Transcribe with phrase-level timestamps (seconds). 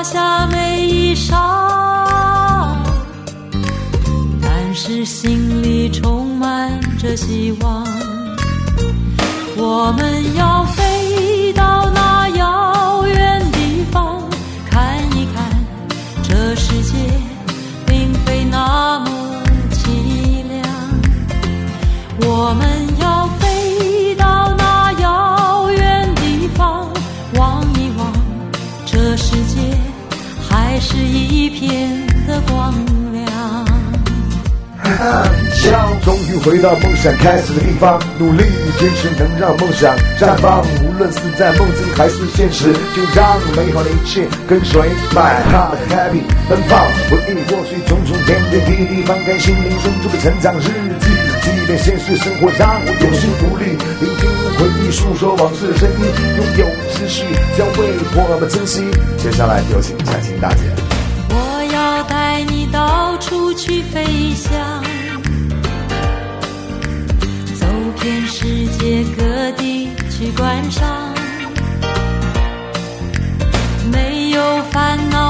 [0.00, 1.36] 有华厦美衣裳，
[4.40, 7.86] 但是心里充满着希望。
[9.58, 14.22] 我们要飞到那遥远地方，
[14.70, 15.44] 看一看
[16.22, 16.96] 这世界
[17.84, 19.10] 并非那么
[19.70, 20.64] 凄凉。
[22.22, 22.89] 我们
[30.80, 31.90] 是一片
[32.26, 32.74] 的光
[33.12, 33.20] 亮。
[35.52, 38.42] 笑终于回到梦想开始的地方，努力
[38.78, 40.62] 坚持能让梦想绽放。
[40.82, 44.80] 无论是在梦境还是现实，就让美好的一切跟随
[45.12, 46.80] My heart happy 奔放。
[47.10, 50.62] 回忆过去种种点点滴滴，翻开心灵深处的成长日
[50.98, 51.06] 记。
[51.42, 54.49] 即便现实生活让我有心无力，聆听
[54.90, 55.98] 诉说往事的声音，
[56.36, 57.24] 拥有秩序
[57.56, 58.90] 将为我们珍惜。
[59.16, 60.62] 接下来有请彩青大姐。
[61.30, 64.04] 我要带你到处去飞
[64.34, 64.50] 翔，
[67.54, 67.66] 走
[68.00, 71.14] 遍世界各地去观赏。
[73.92, 75.29] 没有烦恼，